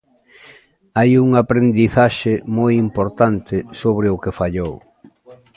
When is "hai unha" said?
0.97-1.39